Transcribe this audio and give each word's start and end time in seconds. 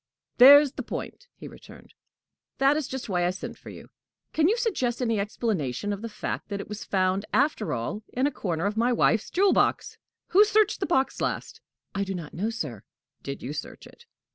"There's 0.39 0.71
the 0.71 0.81
point!" 0.81 1.27
he 1.35 1.47
returned. 1.47 1.93
"That 2.57 2.75
is 2.75 2.87
just 2.87 3.07
why 3.07 3.23
I 3.23 3.29
sent 3.29 3.55
for 3.55 3.69
you! 3.69 3.89
Can 4.33 4.47
you 4.49 4.57
suggest 4.57 4.99
any 4.99 5.19
explanation 5.19 5.93
of 5.93 6.01
the 6.01 6.09
fact 6.09 6.49
that 6.49 6.59
it 6.59 6.67
was 6.67 6.83
found, 6.83 7.23
after 7.31 7.71
all, 7.71 8.01
in 8.11 8.25
a 8.25 8.31
corner 8.31 8.65
of 8.65 8.75
my 8.75 8.91
wife's 8.91 9.29
jewel 9.29 9.53
box? 9.53 9.99
Who 10.29 10.43
searched 10.43 10.79
the 10.79 10.87
box 10.87 11.21
last?" 11.21 11.61
"I 11.93 12.03
do 12.03 12.15
not 12.15 12.33
know, 12.33 12.49
sir." 12.49 12.81
"Did 13.21 13.43
you 13.43 13.53
search 13.53 13.85
it?" 13.85 14.05